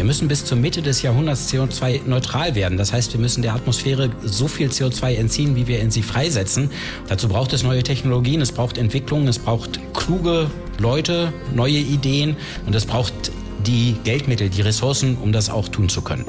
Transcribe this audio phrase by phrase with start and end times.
[0.00, 2.78] Wir müssen bis zur Mitte des Jahrhunderts CO2-neutral werden.
[2.78, 6.70] Das heißt, wir müssen der Atmosphäre so viel CO2 entziehen, wie wir in sie freisetzen.
[7.06, 12.74] Dazu braucht es neue Technologien, es braucht Entwicklungen, es braucht kluge Leute, neue Ideen und
[12.74, 13.12] es braucht
[13.66, 16.24] die Geldmittel, die Ressourcen, um das auch tun zu können.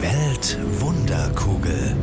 [0.00, 1.96] Weltwunderkugel.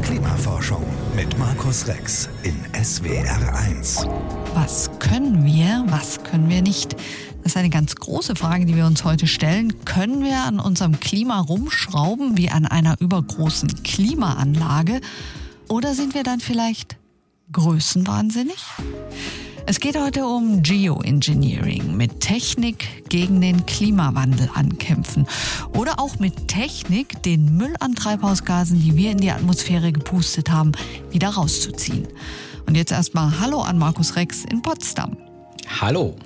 [0.00, 4.08] Klimaforschung mit Markus Rex in SWR1.
[4.54, 6.96] Was können wir, was können wir nicht?
[7.42, 9.84] Das ist eine ganz große Frage, die wir uns heute stellen.
[9.84, 15.00] Können wir an unserem Klima rumschrauben wie an einer übergroßen Klimaanlage?
[15.68, 16.96] Oder sind wir dann vielleicht
[17.52, 18.58] größenwahnsinnig?
[19.70, 25.26] Es geht heute um Geoengineering, mit Technik gegen den Klimawandel ankämpfen
[25.76, 30.72] oder auch mit Technik den Müll an Treibhausgasen, die wir in die Atmosphäre gepustet haben,
[31.10, 32.08] wieder rauszuziehen.
[32.66, 35.18] Und jetzt erstmal Hallo an Markus Rex in Potsdam.
[35.80, 36.16] Hallo.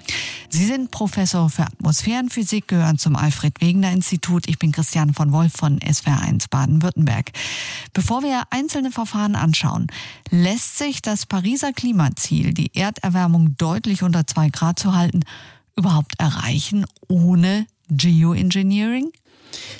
[0.54, 4.46] Sie sind Professor für Atmosphärenphysik, gehören zum Alfred Wegener Institut.
[4.46, 7.30] Ich bin Christian von Wolf von SWR1 Baden-Württemberg.
[7.94, 9.86] Bevor wir einzelne Verfahren anschauen,
[10.28, 15.20] lässt sich das Pariser Klimaziel, die Erderwärmung deutlich unter zwei Grad zu halten,
[15.74, 19.10] überhaupt erreichen ohne Geoengineering?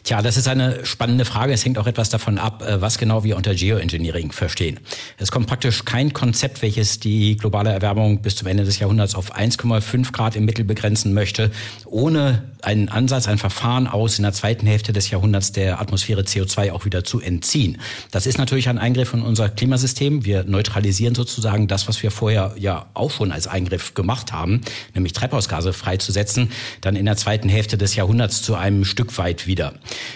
[0.05, 1.53] Tja, das ist eine spannende Frage.
[1.53, 4.81] Es hängt auch etwas davon ab, äh, was genau wir unter Geoengineering verstehen.
[5.19, 9.35] Es kommt praktisch kein Konzept, welches die globale Erwärmung bis zum Ende des Jahrhunderts auf
[9.35, 11.51] 1,5 Grad im Mittel begrenzen möchte,
[11.87, 16.73] ohne einen Ansatz, ein Verfahren aus, in der zweiten Hälfte des Jahrhunderts der Atmosphäre CO2
[16.73, 17.79] auch wieder zu entziehen.
[18.11, 20.25] Das ist natürlich ein Eingriff in unser Klimasystem.
[20.25, 24.61] Wir neutralisieren sozusagen das, was wir vorher ja auch schon als Eingriff gemacht haben,
[24.95, 26.51] nämlich Treibhausgase freizusetzen,
[26.81, 29.62] dann in der zweiten Hälfte des Jahrhunderts zu einem Stück weit wieder.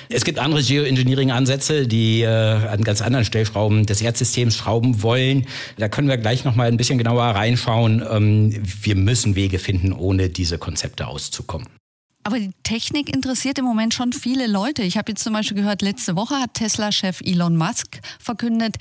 [0.09, 5.47] Es gibt andere Geoengineering-Ansätze, die äh, an ganz anderen Stellschrauben des Erdsystems schrauben wollen.
[5.79, 8.03] Da können wir gleich noch mal ein bisschen genauer reinschauen.
[8.11, 11.69] Ähm, wir müssen Wege finden, ohne diese Konzepte auszukommen.
[12.25, 14.83] Aber die Technik interessiert im Moment schon viele Leute.
[14.83, 18.77] Ich habe jetzt zum Beispiel gehört, letzte Woche hat Tesla-Chef Elon Musk verkündet,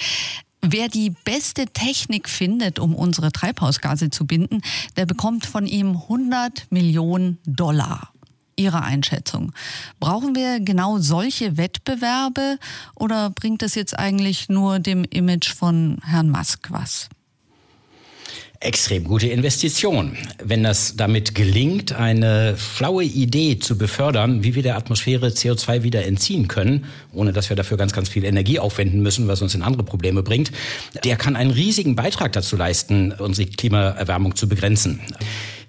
[0.67, 4.61] Wer die beste Technik findet, um unsere Treibhausgase zu binden,
[4.97, 8.09] der bekommt von ihm 100 Millionen Dollar.
[8.55, 9.51] Ihre Einschätzung.
[9.99, 12.57] Brauchen wir genau solche Wettbewerbe
[12.95, 17.09] oder bringt das jetzt eigentlich nur dem Image von Herrn Musk was?
[18.65, 20.17] extrem gute Investition.
[20.43, 26.05] Wenn das damit gelingt, eine schlaue Idee zu befördern, wie wir der Atmosphäre CO2 wieder
[26.05, 29.61] entziehen können, ohne dass wir dafür ganz, ganz viel Energie aufwenden müssen, was uns in
[29.61, 30.51] andere Probleme bringt,
[31.03, 34.99] der kann einen riesigen Beitrag dazu leisten, unsere Klimaerwärmung zu begrenzen.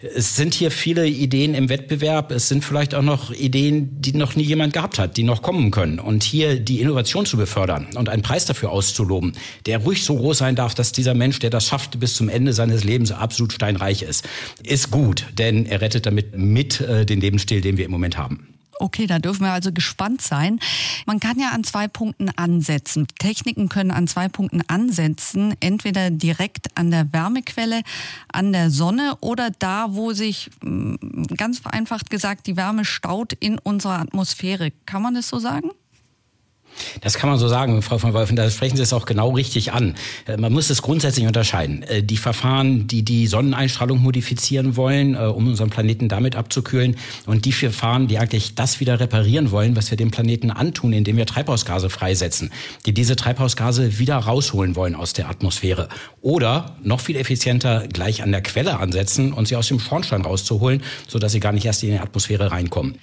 [0.01, 2.31] Es sind hier viele Ideen im Wettbewerb.
[2.31, 5.71] Es sind vielleicht auch noch Ideen, die noch nie jemand gehabt hat, die noch kommen
[5.71, 5.99] können.
[5.99, 9.33] Und hier die Innovation zu befördern und einen Preis dafür auszuloben,
[9.65, 12.53] der ruhig so groß sein darf, dass dieser Mensch, der das schafft, bis zum Ende
[12.53, 14.29] seines Lebens absolut steinreich ist,
[14.63, 15.27] ist gut.
[15.39, 18.56] Denn er rettet damit mit äh, den Lebensstil, den wir im Moment haben.
[18.79, 20.61] Okay, da dürfen wir also gespannt sein.
[21.07, 23.07] Man kann ja an zwei Punkten ansetzen.
[23.19, 25.55] Techniken können an zwei Punkten ansetzen.
[25.61, 27.83] Entweder direkt an der Wärmequelle,
[28.29, 30.97] an der Sonne oder da, wo sich mm,
[31.37, 34.73] ganz vereinfacht gesagt die Wärme staut in unserer Atmosphäre.
[34.85, 35.71] Kann man das so sagen?
[37.01, 39.73] Das kann man so sagen, Frau von Wolfen, da sprechen Sie es auch genau richtig
[39.73, 39.95] an.
[40.27, 41.83] Äh, man muss es grundsätzlich unterscheiden.
[41.83, 47.45] Äh, die Verfahren, die die Sonneneinstrahlung modifizieren wollen, äh, um unseren Planeten damit abzukühlen, und
[47.45, 51.27] die Verfahren, die eigentlich das wieder reparieren wollen, was wir dem Planeten antun, indem wir
[51.27, 52.51] Treibhausgase freisetzen,
[52.85, 55.89] die diese Treibhausgase wieder rausholen wollen aus der Atmosphäre.
[56.21, 60.83] Oder noch viel effizienter gleich an der Quelle ansetzen und sie aus dem Schornstein rauszuholen,
[61.09, 62.99] sodass sie gar nicht erst in die Atmosphäre reinkommen.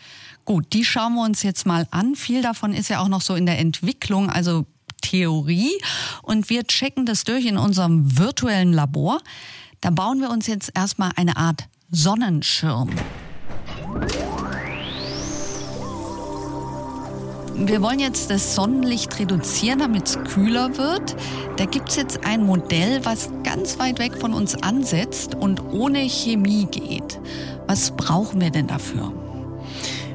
[0.45, 2.15] Gut, die schauen wir uns jetzt mal an.
[2.15, 4.65] Viel davon ist ja auch noch so in der Entwicklung, also
[5.01, 5.71] Theorie.
[6.21, 9.19] Und wir checken das durch in unserem virtuellen Labor.
[9.79, 12.89] Da bauen wir uns jetzt erstmal eine Art Sonnenschirm.
[17.55, 21.15] Wir wollen jetzt das Sonnenlicht reduzieren, damit es kühler wird.
[21.55, 25.99] Da gibt es jetzt ein Modell, was ganz weit weg von uns ansetzt und ohne
[25.99, 27.19] Chemie geht.
[27.67, 29.13] Was brauchen wir denn dafür?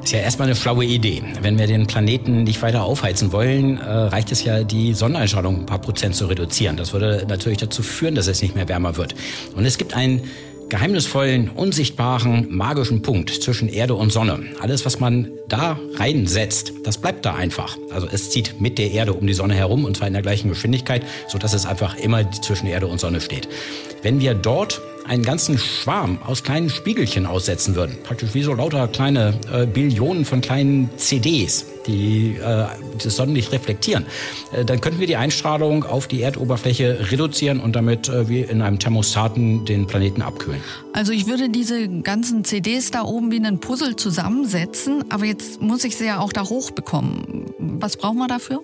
[0.09, 1.21] Ist ja erstmal eine schlaue Idee.
[1.43, 5.65] Wenn wir den Planeten nicht weiter aufheizen wollen, äh, reicht es ja, die Sonneneinstrahlung ein
[5.67, 6.77] paar Prozent zu reduzieren.
[6.77, 9.13] Das würde natürlich dazu führen, dass es nicht mehr wärmer wird.
[9.55, 10.23] Und es gibt einen
[10.67, 14.39] geheimnisvollen, unsichtbaren, magischen Punkt zwischen Erde und Sonne.
[14.59, 17.77] Alles, was man da reinsetzt, das bleibt da einfach.
[17.91, 20.49] Also es zieht mit der Erde um die Sonne herum und zwar in der gleichen
[20.49, 23.47] Geschwindigkeit, so dass es einfach immer zwischen Erde und Sonne steht.
[24.01, 28.87] Wenn wir dort einen ganzen Schwarm aus kleinen Spiegelchen aussetzen würden, praktisch wie so lauter
[28.87, 32.65] kleine äh, Billionen von kleinen CDs, die äh,
[33.03, 34.05] das Sonnenlicht reflektieren,
[34.51, 38.61] äh, dann könnten wir die Einstrahlung auf die Erdoberfläche reduzieren und damit äh, wie in
[38.61, 40.61] einem Thermostaten den Planeten abkühlen.
[40.93, 45.83] Also ich würde diese ganzen CDs da oben wie einen Puzzle zusammensetzen, aber jetzt muss
[45.85, 47.45] ich sie ja auch da hochbekommen.
[47.57, 48.61] Was brauchen wir dafür?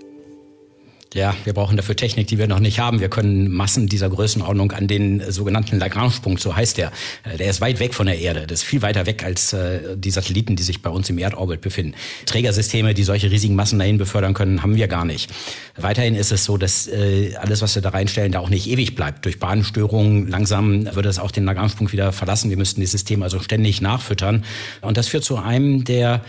[1.16, 3.00] Ja, wir brauchen dafür Technik, die wir noch nicht haben.
[3.00, 6.92] Wir können Massen dieser Größenordnung an den sogenannten Lagrange-Punkt, so heißt der.
[7.24, 8.46] Äh, der ist weit weg von der Erde.
[8.46, 11.62] Das ist viel weiter weg als äh, die Satelliten, die sich bei uns im Erdorbit
[11.62, 11.96] befinden.
[12.26, 15.32] Trägersysteme, die solche riesigen Massen dahin befördern können, haben wir gar nicht.
[15.78, 18.96] Weiterhin ist es so, dass äh, alles, was wir da reinstellen, da auch nicht ewig
[18.96, 19.24] bleibt.
[19.24, 22.50] Durch Bahnstörungen langsam würde es auch den Lagrange-Punkt wieder verlassen.
[22.50, 24.44] Wir müssten das System also ständig nachfüttern.
[24.82, 26.26] Und das führt zu einem der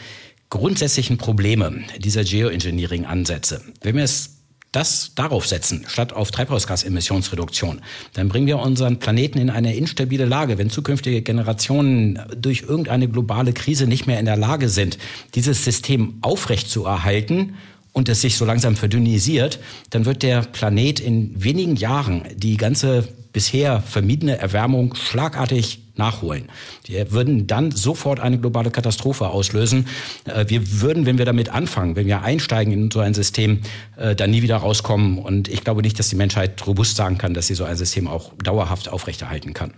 [0.49, 3.63] grundsätzlichen Probleme dieser Geoengineering-Ansätze.
[3.83, 4.36] Wenn wir es
[4.77, 7.81] das darauf setzen, statt auf Treibhausgasemissionsreduktion,
[8.13, 10.59] dann bringen wir unseren Planeten in eine instabile Lage.
[10.59, 14.99] Wenn zukünftige Generationen durch irgendeine globale Krise nicht mehr in der Lage sind,
[15.35, 17.55] dieses System aufrecht zu erhalten
[17.95, 23.09] und es sich so langsam verdünnisiert, dann wird der Planet in wenigen Jahren die ganze
[23.33, 26.49] bisher vermiedene Erwärmung schlagartig nachholen.
[26.87, 29.87] Die würden dann sofort eine globale Katastrophe auslösen.
[30.25, 33.61] Äh, wir würden, wenn wir damit anfangen, wenn wir einsteigen in so ein System,
[33.97, 35.19] äh, dann nie wieder rauskommen.
[35.19, 38.09] Und ich glaube nicht, dass die Menschheit robust sagen kann, dass sie so ein System
[38.09, 39.73] auch dauerhaft aufrechterhalten kann.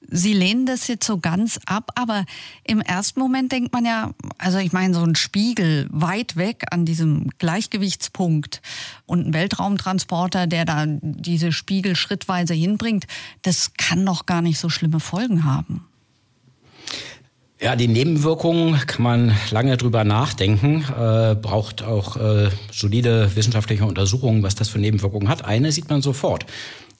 [0.00, 2.24] Sie lehnen das jetzt so ganz ab, aber
[2.64, 6.84] im ersten Moment denkt man ja, also ich meine, so ein Spiegel weit weg an
[6.84, 8.62] diesem Gleichgewichtspunkt
[9.06, 13.06] und ein Weltraumtransporter, der da diese Spiegel schrittweise hinbringt,
[13.42, 15.84] das kann doch gar nicht so schlimme Folgen haben.
[17.60, 24.44] Ja, die Nebenwirkungen kann man lange drüber nachdenken, äh, braucht auch äh, solide wissenschaftliche Untersuchungen,
[24.44, 25.44] was das für Nebenwirkungen hat.
[25.44, 26.46] Eine sieht man sofort.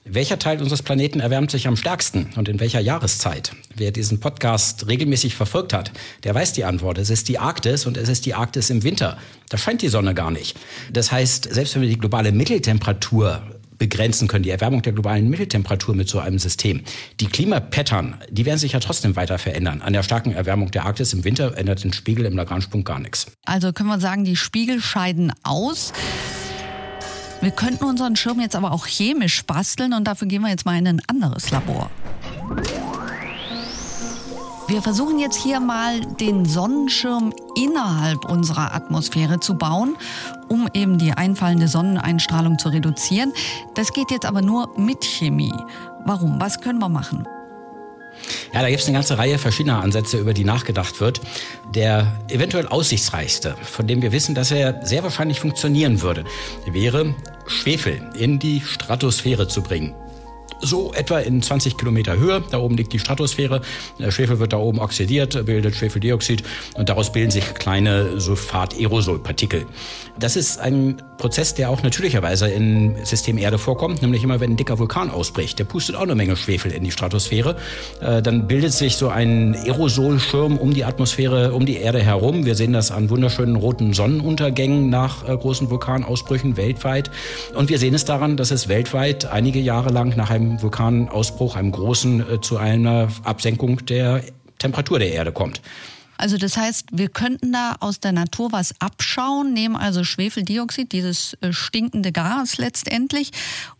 [0.05, 3.51] Welcher Teil unseres Planeten erwärmt sich am stärksten und in welcher Jahreszeit?
[3.75, 5.91] Wer diesen Podcast regelmäßig verfolgt hat,
[6.23, 6.97] der weiß die Antwort.
[6.97, 9.17] Es ist die Arktis und es ist die Arktis im Winter.
[9.49, 10.57] Da scheint die Sonne gar nicht.
[10.91, 13.43] Das heißt, selbst wenn wir die globale Mitteltemperatur
[13.77, 16.81] begrenzen können, die Erwärmung der globalen Mitteltemperatur mit so einem System.
[17.19, 19.81] Die Klimapattern, die werden sich ja trotzdem weiter verändern.
[19.81, 23.27] An der starken Erwärmung der Arktis im Winter ändert den Spiegel im Lagrange-Punkt gar nichts.
[23.45, 25.93] Also können wir sagen, die Spiegel scheiden aus.
[27.41, 30.77] Wir könnten unseren Schirm jetzt aber auch chemisch basteln und dafür gehen wir jetzt mal
[30.77, 31.89] in ein anderes Labor.
[34.67, 39.95] Wir versuchen jetzt hier mal den Sonnenschirm innerhalb unserer Atmosphäre zu bauen,
[40.47, 43.33] um eben die einfallende Sonneneinstrahlung zu reduzieren.
[43.73, 45.53] Das geht jetzt aber nur mit Chemie.
[46.05, 46.39] Warum?
[46.39, 47.25] Was können wir machen?
[48.53, 51.21] Ja, da gibt es eine ganze Reihe verschiedener Ansätze, über die nachgedacht wird.
[51.73, 56.25] Der eventuell aussichtsreichste, von dem wir wissen, dass er sehr wahrscheinlich funktionieren würde,
[56.67, 57.15] wäre
[57.49, 59.93] Schwefel in die Stratosphäre zu bringen
[60.61, 62.43] so etwa in 20 Kilometer Höhe.
[62.51, 63.61] Da oben liegt die Stratosphäre.
[63.97, 66.43] Der Schwefel wird da oben oxidiert, bildet Schwefeldioxid
[66.75, 69.65] und daraus bilden sich kleine Sulfat-Aerosolpartikel.
[70.19, 74.57] Das ist ein Prozess, der auch natürlicherweise im System Erde vorkommt, nämlich immer wenn ein
[74.57, 75.59] dicker Vulkan ausbricht.
[75.59, 77.57] Der pustet auch eine Menge Schwefel in die Stratosphäre.
[78.01, 82.45] Äh, dann bildet sich so ein Aerosolschirm um die Atmosphäre, um die Erde herum.
[82.45, 87.11] Wir sehen das an wunderschönen roten Sonnenuntergängen nach äh, großen Vulkanausbrüchen weltweit.
[87.53, 91.71] Und wir sehen es daran, dass es weltweit einige Jahre lang nach einem Vulkanausbruch, einem
[91.71, 94.23] großen, äh, zu einer Absenkung der
[94.57, 95.61] Temperatur der Erde kommt.
[96.17, 101.35] Also das heißt, wir könnten da aus der Natur was abschauen, nehmen also Schwefeldioxid, dieses
[101.35, 103.31] äh, stinkende Gas letztendlich,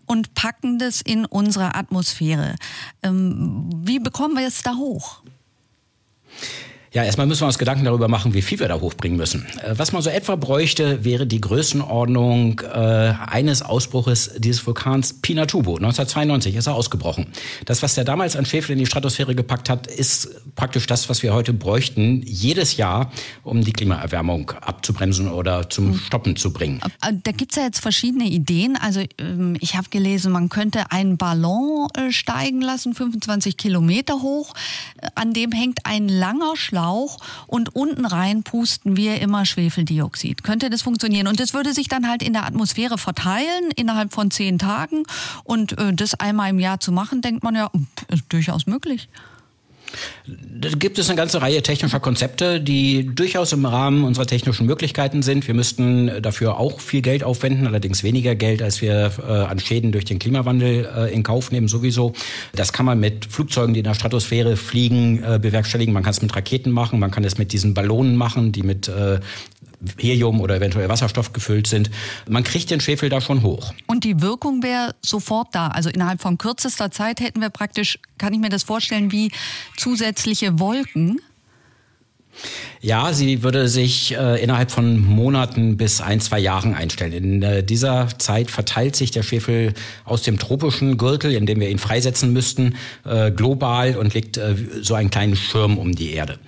[0.05, 2.55] und packen das in unsere Atmosphäre.
[3.03, 5.21] Ähm, wie bekommen wir es da hoch?
[6.91, 9.45] Ja, erstmal müssen wir uns Gedanken darüber machen, wie viel wir da hochbringen müssen.
[9.63, 15.75] Äh, was man so etwa bräuchte, wäre die Größenordnung äh, eines Ausbruches dieses Vulkans Pinatubo.
[15.75, 17.27] 1992 ist er ausgebrochen.
[17.65, 21.21] Das, was der damals an Schwefel in die Stratosphäre gepackt hat, ist praktisch das, was
[21.21, 23.11] wir heute bräuchten, jedes Jahr,
[23.43, 25.99] um die Klimaerwärmung abzubremsen oder zum hm.
[25.99, 26.81] Stoppen zu bringen.
[27.03, 28.75] Äh, da gibt's ja jetzt verschiedene Ideen.
[28.81, 34.55] Also ähm, ich habe gelesen, man könnte einen Ballon äh, steigen lassen, 25 Kilometer hoch.
[35.13, 37.17] An dem hängt ein langer Schlauch Schlauch
[37.47, 40.43] und unten rein pusten wir immer Schwefeldioxid.
[40.43, 41.27] Könnte das funktionieren?
[41.27, 45.03] Und das würde sich dann halt in der Atmosphäre verteilen innerhalb von zehn Tagen.
[45.43, 47.69] Und äh, das einmal im Jahr zu machen, denkt man ja,
[48.07, 49.09] ist durchaus möglich.
[50.27, 55.21] Da gibt es eine ganze Reihe technischer Konzepte, die durchaus im Rahmen unserer technischen Möglichkeiten
[55.21, 55.47] sind.
[55.47, 59.91] Wir müssten dafür auch viel Geld aufwenden, allerdings weniger Geld, als wir äh, an Schäden
[59.91, 62.13] durch den Klimawandel äh, in Kauf nehmen sowieso.
[62.53, 65.93] Das kann man mit Flugzeugen, die in der Stratosphäre fliegen, äh, bewerkstelligen.
[65.93, 68.87] Man kann es mit Raketen machen, man kann es mit diesen Ballonen machen, die mit
[68.87, 69.19] äh,
[69.97, 71.89] Helium oder eventuell Wasserstoff gefüllt sind.
[72.27, 73.73] Man kriegt den Schwefel da schon hoch.
[73.87, 75.67] Und die Wirkung wäre sofort da.
[75.67, 79.31] Also innerhalb von kürzester Zeit hätten wir praktisch, kann ich mir das vorstellen, wie
[79.77, 81.19] zusätzliche Wolken.
[82.81, 87.11] Ja, sie würde sich äh, innerhalb von Monaten bis ein, zwei Jahren einstellen.
[87.11, 89.73] In äh, dieser Zeit verteilt sich der Schwefel
[90.05, 94.55] aus dem tropischen Gürtel, in dem wir ihn freisetzen müssten, äh, global und legt äh,
[94.81, 96.39] so einen kleinen Schirm um die Erde.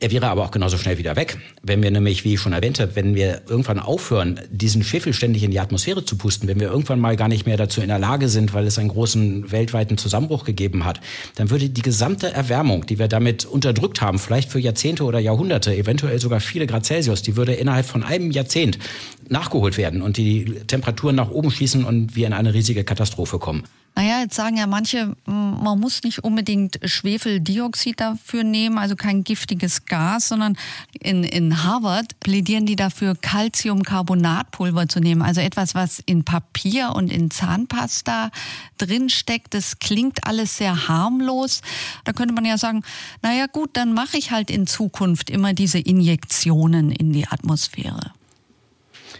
[0.00, 1.38] Er wäre aber auch genauso schnell wieder weg.
[1.62, 5.52] Wenn wir nämlich, wie ich schon erwähnte, wenn wir irgendwann aufhören, diesen Schwefel ständig in
[5.52, 8.28] die Atmosphäre zu pusten, wenn wir irgendwann mal gar nicht mehr dazu in der Lage
[8.28, 11.00] sind, weil es einen großen weltweiten Zusammenbruch gegeben hat,
[11.36, 15.74] dann würde die gesamte Erwärmung, die wir damit unterdrückt haben, vielleicht für Jahrzehnte oder Jahrhunderte,
[15.74, 18.80] eventuell sogar viele Grad Celsius, die würde innerhalb von einem Jahrzehnt
[19.28, 23.62] nachgeholt werden und die Temperaturen nach oben schießen und wir in eine riesige Katastrophe kommen.
[23.96, 29.86] Naja, jetzt sagen ja manche, man muss nicht unbedingt Schwefeldioxid dafür nehmen, also kein giftiges
[29.86, 30.56] Gas, sondern
[30.98, 37.12] in, in Harvard plädieren die dafür, Calciumcarbonatpulver zu nehmen, also etwas, was in Papier und
[37.12, 38.32] in Zahnpasta
[38.78, 39.54] drinsteckt.
[39.54, 41.62] Das klingt alles sehr harmlos.
[42.04, 42.82] Da könnte man ja sagen,
[43.22, 48.10] naja gut, dann mache ich halt in Zukunft immer diese Injektionen in die Atmosphäre.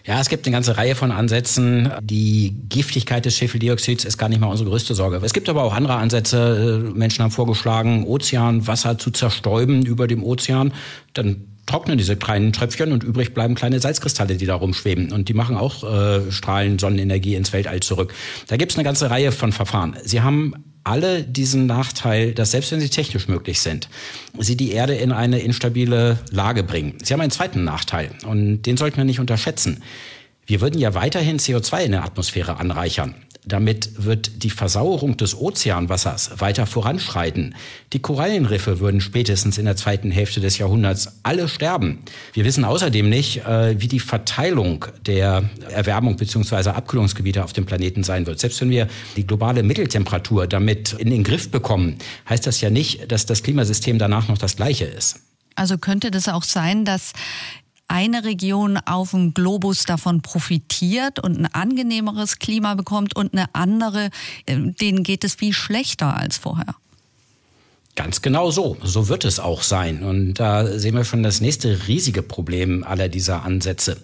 [0.07, 1.91] Ja, es gibt eine ganze Reihe von Ansätzen.
[2.03, 5.19] Die Giftigkeit des Schwefeldioxids ist gar nicht mal unsere größte Sorge.
[5.23, 6.93] Es gibt aber auch andere Ansätze.
[6.95, 10.75] Menschen haben vorgeschlagen, Ozeanwasser zu zerstäuben über dem Ozean.
[11.15, 15.11] Dann trocknen diese kleinen Tröpfchen und übrig bleiben kleine Salzkristalle, die da rumschweben.
[15.11, 18.13] Und die machen auch äh, Strahlen, Sonnenenergie ins Weltall zurück.
[18.49, 19.97] Da gibt's eine ganze Reihe von Verfahren.
[20.05, 20.53] Sie haben
[20.85, 23.89] alle diesen Nachteil, dass selbst wenn sie technisch möglich sind,
[24.39, 26.99] sie die Erde in eine instabile Lage bringen.
[27.03, 29.83] Sie haben einen zweiten Nachteil und den sollten wir nicht unterschätzen.
[30.47, 33.15] Wir würden ja weiterhin CO2 in der Atmosphäre anreichern.
[33.47, 37.55] Damit wird die Versauerung des Ozeanwassers weiter voranschreiten.
[37.93, 42.01] Die Korallenriffe würden spätestens in der zweiten Hälfte des Jahrhunderts alle sterben.
[42.33, 46.71] Wir wissen außerdem nicht, äh, wie die Verteilung der Erwärmung bzw.
[46.71, 48.41] Abkühlungsgebiete auf dem Planeten sein wird.
[48.41, 51.99] Selbst wenn wir die globale Mitteltemperatur damit in den Griff bekommen,
[52.29, 55.21] heißt das ja nicht, dass das Klimasystem danach noch das gleiche ist.
[55.57, 57.13] Also könnte das auch sein, dass
[57.89, 64.11] eine Region auf dem Globus davon profitiert und ein angenehmeres Klima bekommt und eine andere,
[64.47, 66.75] äh, denen geht es viel schlechter als vorher.
[67.97, 68.77] Ganz genau so.
[68.83, 70.03] So wird es auch sein.
[70.03, 73.99] Und da sehen wir schon das nächste riesige Problem aller dieser Ansätze.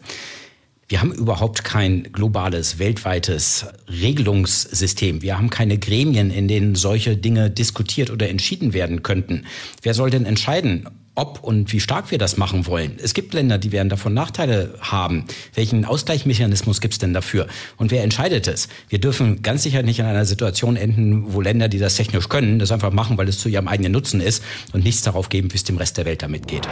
[0.89, 5.23] Wir haben überhaupt kein globales, weltweites Regelungssystem.
[5.23, 9.47] Wir haben keine Gremien, in denen solche Dinge diskutiert oder entschieden werden könnten.
[9.83, 12.99] Wer soll denn entscheiden, ob und wie stark wir das machen wollen.
[13.03, 15.25] Es gibt Länder, die werden davon Nachteile haben.
[15.55, 17.47] Welchen Ausgleichsmechanismus gibt es denn dafür?
[17.77, 18.69] Und wer entscheidet es?
[18.89, 22.59] Wir dürfen ganz sicher nicht in einer Situation enden, wo Länder, die das technisch können,
[22.59, 25.57] das einfach machen, weil es zu ihrem eigenen Nutzen ist und nichts darauf geben, wie
[25.57, 26.69] es dem Rest der Welt damit geht.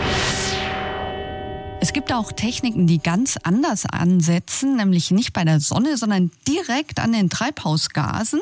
[1.81, 6.99] Es gibt auch Techniken, die ganz anders ansetzen, nämlich nicht bei der Sonne, sondern direkt
[6.99, 8.41] an den Treibhausgasen.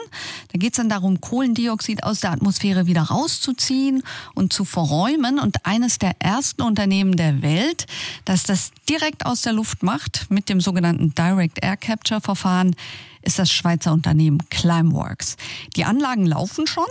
[0.52, 4.02] Da geht es dann darum, Kohlendioxid aus der Atmosphäre wieder rauszuziehen
[4.34, 5.38] und zu verräumen.
[5.38, 7.86] Und eines der ersten Unternehmen der Welt,
[8.24, 12.74] das das direkt aus der Luft macht, mit dem sogenannten Direct Air Capture Verfahren,
[13.20, 15.36] ist das Schweizer Unternehmen Climeworks.
[15.76, 16.86] Die Anlagen laufen schon.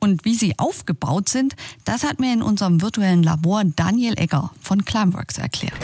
[0.00, 4.84] Und wie sie aufgebaut sind, das hat mir in unserem virtuellen Labor Daniel Egger von
[4.84, 5.74] Climeworks erklärt.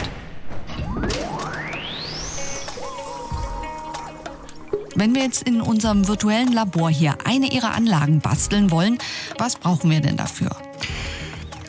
[4.97, 8.97] Wenn wir jetzt in unserem virtuellen Labor hier eine Ihrer Anlagen basteln wollen,
[9.37, 10.55] was brauchen wir denn dafür?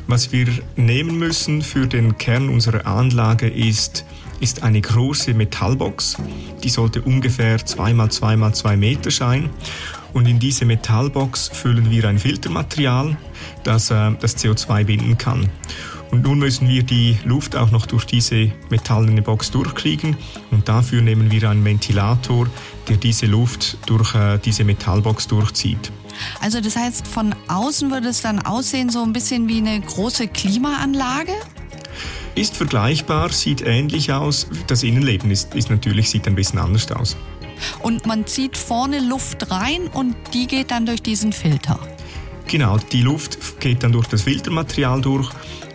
[0.06, 4.04] Was wir nehmen müssen für den Kern unserer Anlage ist,
[4.38, 6.18] ist eine große Metallbox.
[6.62, 9.50] Die sollte ungefähr 2 mal 2 mal 2 Meter sein.
[10.16, 13.18] Und in diese Metallbox füllen wir ein Filtermaterial,
[13.64, 15.50] das äh, das CO2 binden kann.
[16.10, 20.16] Und nun müssen wir die Luft auch noch durch diese metallene Box durchkriegen
[20.50, 22.46] und dafür nehmen wir einen Ventilator,
[22.88, 25.92] der diese Luft durch äh, diese Metallbox durchzieht.
[26.40, 30.28] Also das heißt, von außen würde es dann aussehen so ein bisschen wie eine große
[30.28, 31.32] Klimaanlage?
[32.36, 34.46] Ist vergleichbar, sieht ähnlich aus.
[34.66, 37.18] Das Innenleben ist, ist natürlich, sieht ein bisschen anders aus.
[37.80, 41.78] Und man zieht vorne Luft rein und die geht dann durch diesen Filter.
[42.46, 45.30] Genau, die Luft geht dann durch das Filtermaterial durch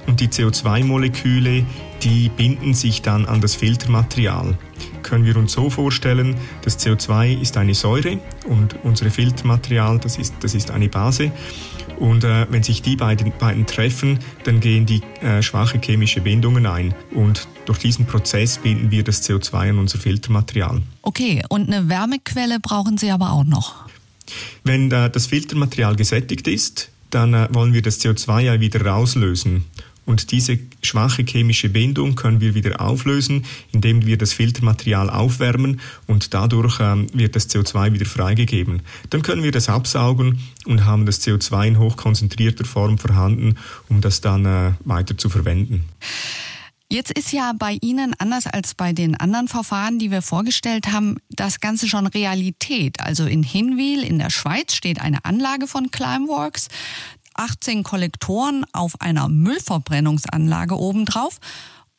[0.07, 1.65] und die CO2-Moleküle,
[2.01, 4.57] die binden sich dann an das Filtermaterial.
[5.03, 10.35] Können wir uns so vorstellen, das CO2 ist eine Säure und unser Filtermaterial, das ist,
[10.39, 11.31] das ist eine Base.
[12.01, 16.65] Und äh, wenn sich die beiden, beiden treffen, dann gehen die äh, schwache chemische Bindungen
[16.65, 16.95] ein.
[17.11, 20.81] Und durch diesen Prozess binden wir das CO2 an unser Filtermaterial.
[21.03, 23.85] Okay, und eine Wärmequelle brauchen Sie aber auch noch.
[24.63, 29.65] Wenn äh, das Filtermaterial gesättigt ist, dann äh, wollen wir das CO2 ja wieder rauslösen.
[30.11, 36.33] Und diese schwache chemische Bindung können wir wieder auflösen, indem wir das Filtermaterial aufwärmen und
[36.33, 38.81] dadurch ähm, wird das CO2 wieder freigegeben.
[39.09, 43.55] Dann können wir das absaugen und haben das CO2 in hochkonzentrierter Form vorhanden,
[43.87, 45.85] um das dann äh, weiter zu verwenden.
[46.91, 51.19] Jetzt ist ja bei Ihnen, anders als bei den anderen Verfahren, die wir vorgestellt haben,
[51.29, 52.99] das Ganze schon Realität.
[52.99, 56.67] Also in Hinwil in der Schweiz steht eine Anlage von Climeworks.
[57.35, 61.39] 18 Kollektoren auf einer Müllverbrennungsanlage obendrauf.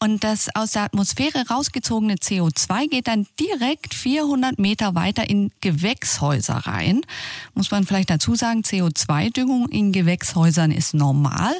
[0.02, 6.54] Und das aus der Atmosphäre rausgezogene CO2 geht dann direkt 400 Meter weiter in Gewächshäuser
[6.54, 7.02] rein.
[7.54, 11.54] Muss man vielleicht dazu sagen, CO2-Düngung in Gewächshäusern ist normal.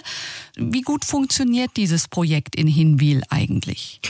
[0.57, 4.00] Wie gut funktioniert dieses Projekt in Hinwil eigentlich?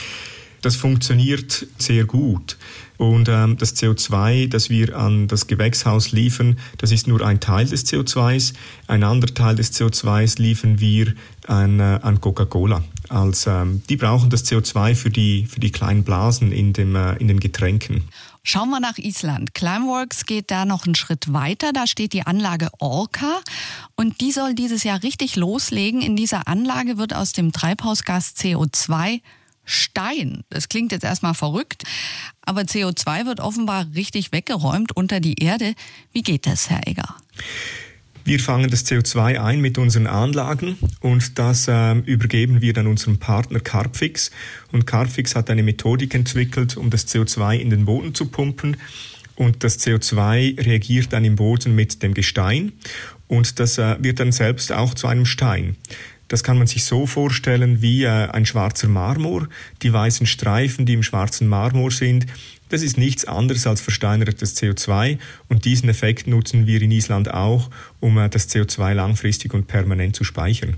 [0.63, 2.57] Das funktioniert sehr gut.
[2.97, 7.65] Und ähm, das CO2, das wir an das Gewächshaus liefern, das ist nur ein Teil
[7.65, 8.53] des CO2s.
[8.87, 11.15] Ein anderer Teil des CO2s liefern wir
[11.47, 12.81] an, äh, an Coca-Cola.
[13.09, 17.17] Als, ähm, die brauchen das CO2 für die, für die kleinen Blasen in, dem, äh,
[17.17, 18.05] in den Getränken.
[18.41, 19.53] Schauen wir nach Island.
[19.53, 21.73] Climeworks geht da noch einen Schritt weiter.
[21.73, 23.41] Da steht die Anlage Orca
[23.95, 26.01] und die soll dieses Jahr richtig loslegen.
[26.01, 29.19] In dieser Anlage wird aus dem Treibhausgas CO2
[29.65, 30.43] Stein.
[30.49, 31.83] Das klingt jetzt erstmal verrückt,
[32.41, 35.73] aber CO2 wird offenbar richtig weggeräumt unter die Erde.
[36.11, 37.15] Wie geht das, Herr Egger?
[38.25, 43.17] Wir fangen das CO2 ein mit unseren Anlagen und das äh, übergeben wir dann unserem
[43.17, 44.31] Partner Carpfix.
[44.71, 48.77] Und Carpfix hat eine Methodik entwickelt, um das CO2 in den Boden zu pumpen.
[49.35, 52.71] Und das CO2 reagiert dann im Boden mit dem Gestein
[53.27, 55.75] und das äh, wird dann selbst auch zu einem Stein.
[56.33, 59.47] Das kann man sich so vorstellen wie äh, ein schwarzer Marmor.
[59.83, 62.25] Die weißen Streifen, die im schwarzen Marmor sind,
[62.69, 67.69] das ist nichts anderes als versteinertes CO2 und diesen Effekt nutzen wir in Island auch,
[67.99, 70.77] um äh, das CO2 langfristig und permanent zu speichern.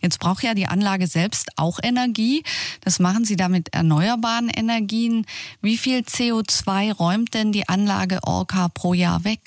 [0.00, 2.42] Jetzt braucht ja die Anlage selbst auch Energie.
[2.80, 5.24] Das machen Sie da mit erneuerbaren Energien.
[5.62, 9.38] Wie viel CO2 räumt denn die Anlage Orca pro Jahr weg?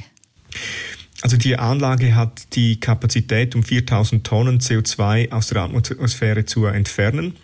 [1.22, 7.36] Also die Anlage hat die Kapazität, um 4000 Tonnen CO2 aus der Atmosphäre zu entfernen.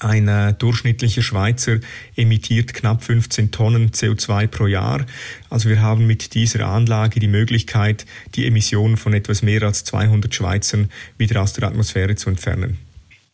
[0.00, 1.78] Ein äh, durchschnittlicher Schweizer
[2.16, 5.06] emittiert knapp 15 Tonnen CO2 pro Jahr.
[5.50, 8.04] Also wir haben mit dieser Anlage die Möglichkeit,
[8.34, 12.78] die Emissionen von etwas mehr als 200 Schweizern wieder aus der Atmosphäre zu entfernen.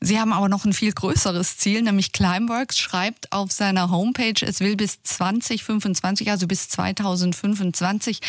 [0.02, 4.60] Sie haben aber noch ein viel größeres Ziel, nämlich Climeworks schreibt auf seiner Homepage, es
[4.60, 8.20] will bis 2025, also bis 2025,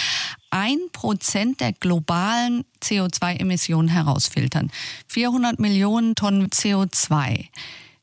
[0.50, 4.70] ein Prozent der globalen CO2-Emissionen herausfiltern.
[5.08, 7.46] 400 Millionen Tonnen CO2.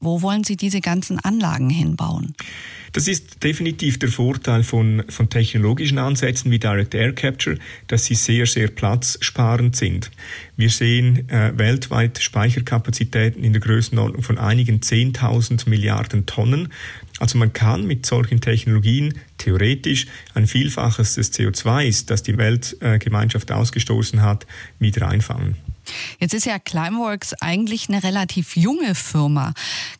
[0.00, 2.35] Wo wollen Sie diese ganzen Anlagen hinbauen?
[2.98, 7.56] Das ist definitiv der Vorteil von, von technologischen Ansätzen wie Direct Air Capture,
[7.87, 10.11] dass sie sehr, sehr platzsparend sind.
[10.56, 16.72] Wir sehen äh, weltweit Speicherkapazitäten in der Größenordnung von einigen 10.000 Milliarden Tonnen.
[17.20, 24.22] Also man kann mit solchen Technologien theoretisch ein Vielfaches des CO2s, das die Weltgemeinschaft ausgestoßen
[24.22, 24.44] hat,
[24.80, 25.54] wieder einfangen.
[26.18, 29.55] Jetzt ist ja Climeworks eigentlich eine relativ junge Firma.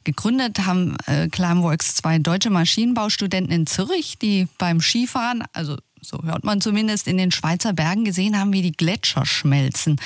[0.05, 6.44] Gegründet haben äh, Climeworks zwei deutsche Maschinenbaustudenten in Zürich, die beim Skifahren, also so hört
[6.44, 10.01] man zumindest, in den Schweizer Bergen gesehen haben, wie die Gletscher schmelzen.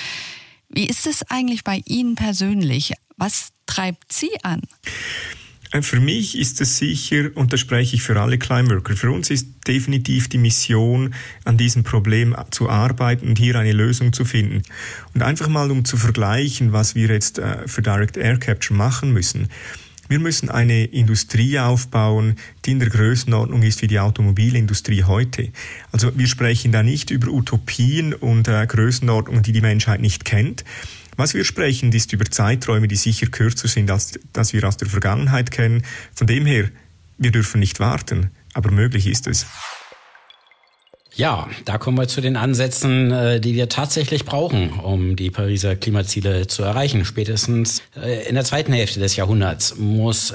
[0.69, 2.95] Wie ist es eigentlich bei Ihnen persönlich?
[3.17, 4.63] Was treibt Sie an?
[5.73, 9.31] Äh, für mich ist es sicher, und da spreche ich für alle Climeworker, für uns
[9.31, 14.63] ist definitiv die Mission, an diesem Problem zu arbeiten und hier eine Lösung zu finden.
[15.15, 19.13] Und einfach mal, um zu vergleichen, was wir jetzt äh, für Direct Air Capture machen
[19.13, 19.49] müssen.
[20.09, 25.49] Wir müssen eine Industrie aufbauen, die in der Größenordnung ist wie die Automobilindustrie heute.
[25.91, 30.65] Also wir sprechen da nicht über Utopien und äh, Größenordnungen, die die Menschheit nicht kennt,
[31.17, 34.89] was wir sprechen, ist über Zeiträume, die sicher kürzer sind, als das wir aus der
[34.89, 35.83] Vergangenheit kennen.
[36.15, 36.71] Von dem her,
[37.19, 39.47] wir dürfen nicht warten, aber möglich ist es.
[41.15, 45.77] Ja, da kommen wir zu den Ansätzen, äh, die wir tatsächlich brauchen, um die Pariser
[45.77, 47.05] Klimaziele zu erreichen.
[47.05, 50.33] Spätestens äh, in der zweiten Hälfte des Jahrhunderts muss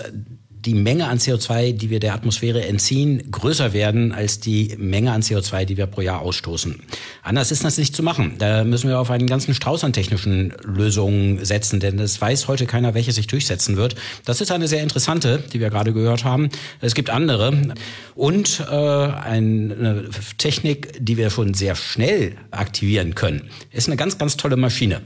[0.66, 5.22] die Menge an CO2, die wir der Atmosphäre entziehen, größer werden als die Menge an
[5.22, 6.82] CO2, die wir pro Jahr ausstoßen.
[7.24, 8.36] Anders ist das nicht zu machen.
[8.38, 12.66] Da müssen wir auf einen ganzen Strauß an technischen Lösungen setzen, denn es weiß heute
[12.66, 13.96] keiner, welche sich durchsetzen wird.
[14.26, 16.50] Das ist eine sehr interessante, die wir gerade gehört haben.
[16.82, 17.74] Es gibt andere
[18.16, 24.38] und äh, eine Technik, die wir schon sehr schnell aktivieren können, ist eine ganz, ganz
[24.38, 25.02] tolle Maschine.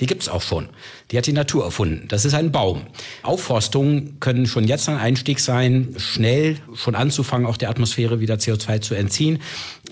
[0.00, 0.68] Die gibt's auch schon.
[1.10, 2.08] Die hat die Natur erfunden.
[2.08, 2.82] Das ist ein Baum.
[3.22, 8.80] Aufforstungen können schon jetzt ein Einstieg sein, schnell schon anzufangen, auch der Atmosphäre wieder CO2
[8.80, 9.40] zu entziehen.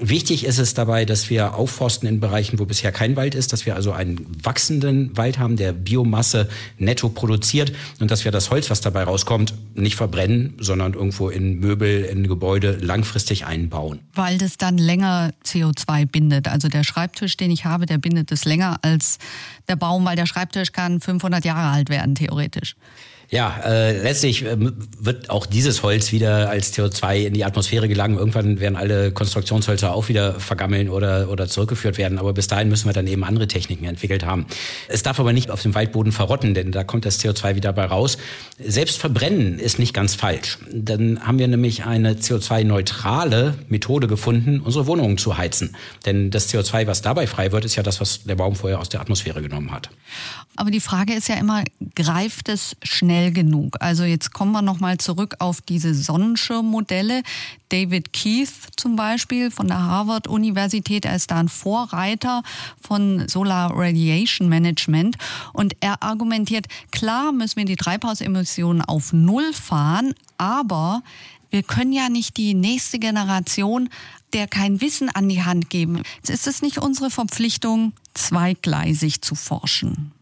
[0.05, 3.67] Wichtig ist es dabei, dass wir aufforsten in Bereichen, wo bisher kein Wald ist, dass
[3.67, 8.69] wir also einen wachsenden Wald haben, der Biomasse netto produziert und dass wir das Holz,
[8.69, 14.01] was dabei rauskommt, nicht verbrennen, sondern irgendwo in Möbel, in Gebäude langfristig einbauen.
[14.12, 16.49] Weil das dann länger CO2 bindet.
[16.49, 19.19] Also der Schreibtisch, den ich habe, der bindet es länger als
[19.69, 22.75] der Baum, weil der Schreibtisch kann 500 Jahre alt werden, theoretisch.
[23.33, 24.59] Ja, äh, letztlich äh,
[24.99, 28.18] wird auch dieses Holz wieder als CO2 in die Atmosphäre gelangen.
[28.18, 32.18] Irgendwann werden alle Konstruktionshölzer auch wieder vergammeln oder, oder zurückgeführt werden.
[32.18, 34.45] Aber bis dahin müssen wir dann eben andere Techniken entwickelt haben.
[34.88, 37.87] Es darf aber nicht auf dem Waldboden verrotten, denn da kommt das CO2 wieder bei
[37.87, 38.18] raus.
[38.59, 40.59] Selbst verbrennen ist nicht ganz falsch.
[40.71, 45.75] Dann haben wir nämlich eine CO2-neutrale Methode gefunden, unsere Wohnungen zu heizen.
[46.05, 48.90] Denn das CO2, was dabei frei wird, ist ja das, was der Baum vorher aus
[48.90, 49.88] der Atmosphäre genommen hat.
[50.57, 51.64] Aber die Frage ist ja immer,
[51.95, 53.76] greift es schnell genug?
[53.80, 57.22] Also jetzt kommen wir nochmal zurück auf diese Sonnenschirmmodelle.
[57.68, 62.42] David Keith zum Beispiel von der Harvard-Universität, er ist da ein Vorreiter
[62.80, 65.16] von Solar Radiation Management
[65.52, 71.02] und er argumentiert, klar müssen wir die Treibhausemissionen auf Null fahren, aber
[71.50, 73.88] wir können ja nicht die nächste Generation
[74.32, 76.02] der kein Wissen an die Hand geben.
[76.26, 80.12] Ist es nicht unsere Verpflichtung, zweigleisig zu forschen?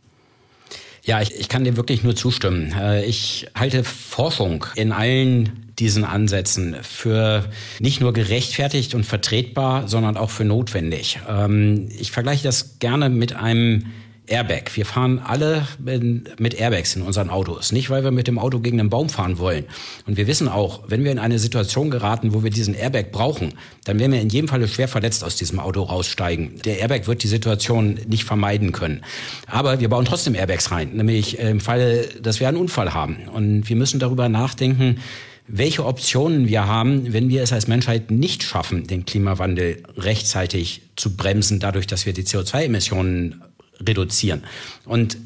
[1.04, 2.72] Ja, ich, ich kann dem wirklich nur zustimmen.
[2.78, 7.46] Äh, ich halte Forschung in allen diesen Ansätzen für
[7.78, 11.20] nicht nur gerechtfertigt und vertretbar, sondern auch für notwendig.
[11.28, 13.86] Ähm, ich vergleiche das gerne mit einem
[14.30, 14.70] Airbag.
[14.74, 17.72] Wir fahren alle mit Airbags in unseren Autos.
[17.72, 19.64] Nicht, weil wir mit dem Auto gegen einen Baum fahren wollen.
[20.06, 23.54] Und wir wissen auch, wenn wir in eine Situation geraten, wo wir diesen Airbag brauchen,
[23.84, 26.60] dann werden wir in jedem Falle schwer verletzt aus diesem Auto raussteigen.
[26.64, 29.02] Der Airbag wird die Situation nicht vermeiden können.
[29.46, 30.92] Aber wir bauen trotzdem Airbags rein.
[30.94, 33.28] Nämlich im Falle, dass wir einen Unfall haben.
[33.34, 35.00] Und wir müssen darüber nachdenken,
[35.48, 41.16] welche Optionen wir haben, wenn wir es als Menschheit nicht schaffen, den Klimawandel rechtzeitig zu
[41.16, 43.42] bremsen, dadurch, dass wir die CO2-Emissionen
[43.86, 44.44] reduzieren.
[44.84, 45.16] Und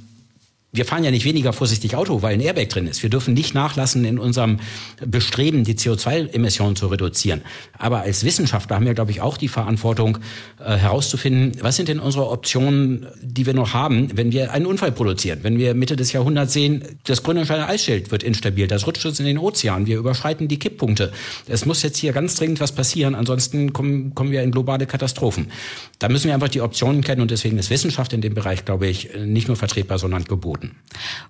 [0.75, 3.03] wir fahren ja nicht weniger vorsichtig Auto, weil ein Airbag drin ist.
[3.03, 4.59] Wir dürfen nicht nachlassen in unserem
[5.07, 7.43] Bestreben, die CO2-Emissionen zu reduzieren.
[7.79, 10.19] Aber als Wissenschaftler haben wir, glaube ich, auch die Verantwortung,
[10.59, 14.91] äh, herauszufinden, was sind denn unsere Optionen, die wir noch haben, wenn wir einen Unfall
[14.91, 15.41] produzieren.
[15.43, 19.27] Wenn wir Mitte des Jahrhunderts sehen, das Grönlandsteiner Eisschild wird instabil, das rutscht uns in
[19.27, 21.13] den Ozean, wir überschreiten die Kipppunkte.
[21.47, 25.53] Es muss jetzt hier ganz dringend was passieren, ansonsten kommen, kommen wir in globale Katastrophen.
[26.01, 28.89] Da müssen wir einfach die Optionen kennen und deswegen ist Wissenschaft in dem Bereich, glaube
[28.89, 30.85] ich, nicht nur vertretbar, sondern geboten werden.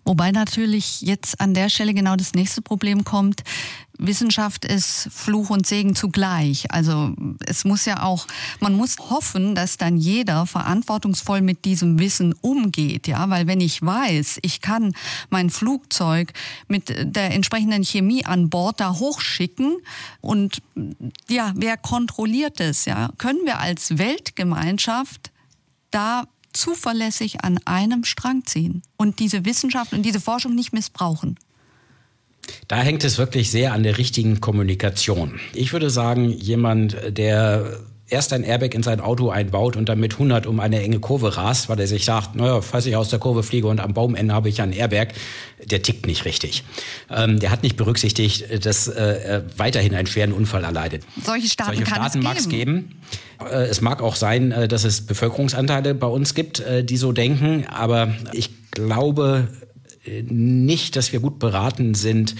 [0.04, 3.42] Wobei natürlich jetzt an der Stelle genau das nächste Problem kommt.
[3.96, 6.70] Wissenschaft ist Fluch und Segen zugleich.
[6.72, 7.14] Also
[7.46, 8.26] es muss ja auch,
[8.58, 13.80] man muss hoffen, dass dann jeder verantwortungsvoll mit diesem Wissen umgeht, ja, weil wenn ich
[13.80, 14.94] weiß, ich kann
[15.30, 16.32] mein Flugzeug
[16.66, 19.76] mit der entsprechenden Chemie an Bord da hochschicken
[20.20, 20.60] und
[21.28, 25.30] ja, wer kontrolliert es, ja, können wir als Weltgemeinschaft
[25.92, 31.36] da zuverlässig an einem Strang ziehen und diese Wissenschaft und diese Forschung nicht missbrauchen?
[32.68, 35.40] Da hängt es wirklich sehr an der richtigen Kommunikation.
[35.52, 40.14] Ich würde sagen, jemand, der erst ein Airbag in sein Auto einbaut und dann mit
[40.14, 43.18] 100 um eine enge Kurve rast, weil er sich sagt, naja, falls ich aus der
[43.18, 45.08] Kurve fliege und am Baumende habe ich einen Airbag,
[45.64, 46.64] der tickt nicht richtig.
[47.10, 51.02] Ähm, der hat nicht berücksichtigt, dass äh, er weiterhin einen schweren Unfall erleidet.
[51.22, 53.00] Solche Staaten, Solche Staaten es mag es geben.
[53.40, 57.12] Äh, es mag auch sein, äh, dass es Bevölkerungsanteile bei uns gibt, äh, die so
[57.12, 59.48] denken, aber ich glaube
[60.28, 62.34] nicht, dass wir gut beraten sind,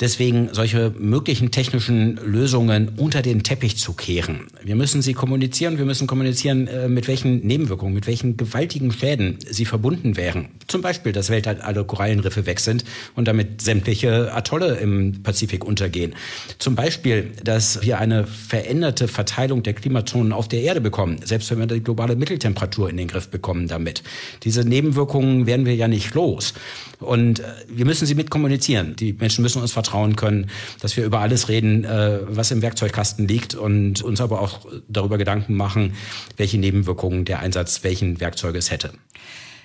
[0.00, 4.46] deswegen solche möglichen technischen Lösungen unter den Teppich zu kehren.
[4.62, 9.38] Wir müssen sie kommunizieren, wir müssen kommunizieren, äh, mit welchen Nebenwirkungen, mit welchen gewaltigen Schäden
[9.48, 10.48] sie verbunden wären.
[10.70, 12.84] Zum Beispiel, dass weltweit alle Korallenriffe weg sind
[13.16, 16.14] und damit sämtliche Atolle im Pazifik untergehen.
[16.58, 21.58] Zum Beispiel, dass wir eine veränderte Verteilung der Klimazonen auf der Erde bekommen, selbst wenn
[21.58, 24.04] wir die globale Mitteltemperatur in den Griff bekommen damit.
[24.44, 26.54] Diese Nebenwirkungen werden wir ja nicht los.
[27.00, 28.94] Und äh, wir müssen sie mitkommunizieren.
[28.94, 33.26] Die Menschen müssen uns vertrauen können, dass wir über alles reden, äh, was im Werkzeugkasten
[33.26, 35.94] liegt und uns aber auch darüber Gedanken machen,
[36.36, 38.92] welche Nebenwirkungen der Einsatz welchen Werkzeuges hätte.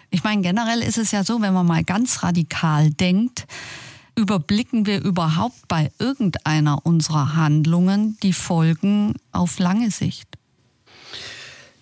[0.10, 3.46] Ich meine, generell ist es ja so, wenn man mal ganz radikal denkt,
[4.15, 10.28] überblicken wir überhaupt bei irgendeiner unserer Handlungen die Folgen auf lange Sicht?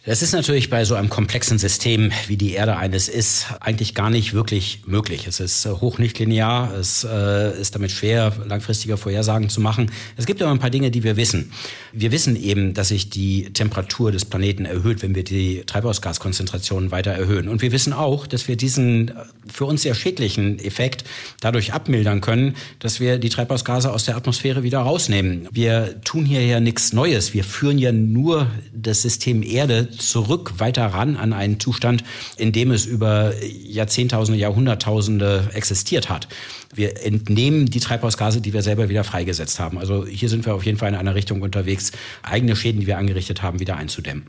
[0.05, 4.09] Das ist natürlich bei so einem komplexen System, wie die Erde eines ist, eigentlich gar
[4.09, 5.27] nicht wirklich möglich.
[5.27, 9.93] Es ist äh, hoch nicht linear, es äh, ist damit schwer, langfristige Vorhersagen zu machen.
[10.17, 11.53] Es gibt aber ein paar Dinge, die wir wissen.
[11.93, 17.11] Wir wissen eben, dass sich die Temperatur des Planeten erhöht, wenn wir die Treibhausgaskonzentrationen weiter
[17.11, 17.47] erhöhen.
[17.47, 19.13] Und wir wissen auch, dass wir diesen äh,
[19.47, 21.05] für uns sehr schädlichen Effekt
[21.39, 25.47] dadurch abmildern können, dass wir die Treibhausgase aus der Atmosphäre wieder rausnehmen.
[25.49, 27.33] Wir tun hier ja nichts Neues.
[27.33, 32.03] Wir führen ja nur das System Erde zurück, weiter ran an einen Zustand,
[32.37, 36.27] in dem es über Jahrzehntausende, Jahrhunderttausende existiert hat.
[36.73, 39.77] Wir entnehmen die Treibhausgase, die wir selber wieder freigesetzt haben.
[39.77, 41.91] Also hier sind wir auf jeden Fall in einer Richtung unterwegs,
[42.23, 44.27] eigene Schäden, die wir angerichtet haben, wieder einzudämmen.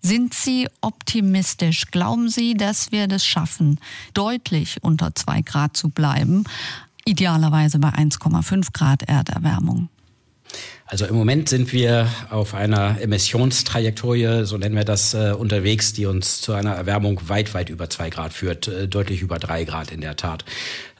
[0.00, 1.86] Sind Sie optimistisch?
[1.90, 3.80] Glauben Sie, dass wir das schaffen,
[4.12, 6.44] deutlich unter zwei Grad zu bleiben?
[7.06, 9.88] Idealerweise bei 1,5 Grad Erderwärmung.
[10.86, 16.04] Also im Moment sind wir auf einer Emissionstrajektorie, so nennen wir das, äh, unterwegs, die
[16.04, 19.90] uns zu einer Erwärmung weit, weit über zwei Grad führt, äh, deutlich über drei Grad
[19.90, 20.44] in der Tat.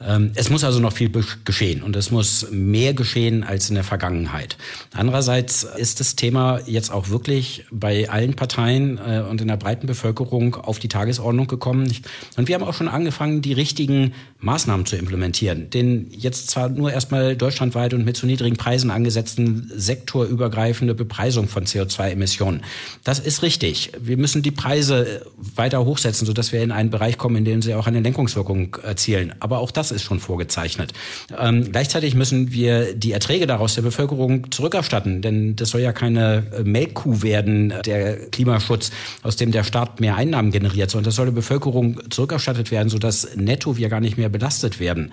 [0.01, 1.11] Ähm, es muss also noch viel
[1.45, 4.57] geschehen und es muss mehr geschehen als in der Vergangenheit.
[4.91, 9.85] Andererseits ist das Thema jetzt auch wirklich bei allen Parteien äh, und in der breiten
[9.85, 11.93] Bevölkerung auf die Tagesordnung gekommen.
[12.37, 15.69] Und wir haben auch schon angefangen, die richtigen Maßnahmen zu implementieren.
[15.69, 21.65] Den jetzt zwar nur erstmal deutschlandweit und mit zu niedrigen Preisen angesetzten sektorübergreifende Bepreisung von
[21.65, 22.61] CO2-Emissionen.
[23.03, 23.91] Das ist richtig.
[23.99, 27.75] Wir müssen die Preise weiter hochsetzen, sodass wir in einen Bereich kommen, in dem sie
[27.75, 29.33] auch eine Lenkungswirkung erzielen.
[29.39, 30.93] Aber auch das ist schon vorgezeichnet.
[31.37, 36.43] Ähm, gleichzeitig müssen wir die Erträge daraus der Bevölkerung zurückerstatten, denn das soll ja keine
[36.57, 38.91] äh, Melkkuh werden, der Klimaschutz,
[39.23, 43.35] aus dem der Staat mehr Einnahmen generiert, sondern das soll der Bevölkerung zurückerstattet werden, sodass
[43.35, 45.11] netto wir gar nicht mehr belastet werden.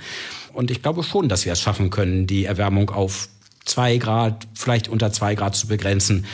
[0.53, 3.29] Und ich glaube schon, dass wir es schaffen können, die Erwärmung auf
[3.65, 6.27] zwei Grad, vielleicht unter zwei Grad zu begrenzen.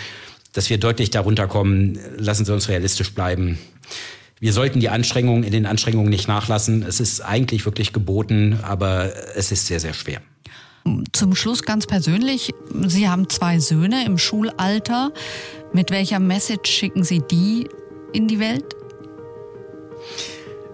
[0.52, 3.58] Dass wir deutlich darunter kommen, lassen Sie uns realistisch bleiben.
[4.40, 6.82] Wir sollten die Anstrengungen in den Anstrengungen nicht nachlassen.
[6.82, 10.20] Es ist eigentlich wirklich geboten, aber es ist sehr, sehr schwer.
[11.12, 12.52] Zum Schluss ganz persönlich.
[12.86, 15.12] Sie haben zwei Söhne im Schulalter.
[15.72, 17.68] Mit welcher Message schicken Sie die
[18.12, 18.64] in die Welt?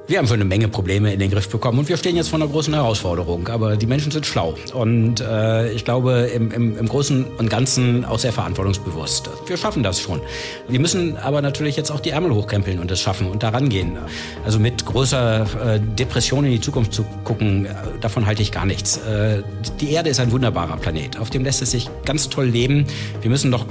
[0.06, 2.38] Wir haben schon eine Menge Probleme in den Griff bekommen und wir stehen jetzt vor
[2.38, 3.48] einer großen Herausforderung.
[3.48, 8.04] Aber die Menschen sind schlau und äh, ich glaube im, im, im Großen und Ganzen
[8.04, 9.30] auch sehr verantwortungsbewusst.
[9.46, 10.20] Wir schaffen das schon.
[10.68, 13.96] Wir müssen aber natürlich jetzt auch die Ärmel hochkrempeln und das schaffen und daran gehen.
[14.44, 17.70] Also mit großer äh, Depression in die Zukunft zu gucken, äh,
[18.02, 18.98] davon halte ich gar nichts.
[18.98, 19.42] Äh,
[19.80, 22.86] die Erde ist ein wunderbarer Planet, auf dem lässt es sich ganz toll leben.
[23.22, 23.64] Wir müssen doch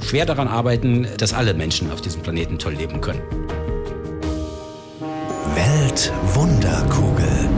[0.00, 3.41] schwer daran arbeiten, dass alle Menschen auf diesem Planeten toll leben können.
[5.54, 7.48] Weltwunderkugel.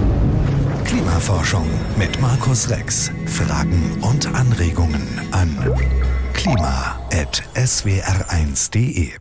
[0.85, 3.13] Klimaforschung mit Markus Rex.
[3.27, 5.57] Fragen und Anregungen an
[6.33, 9.13] klima.swr1.de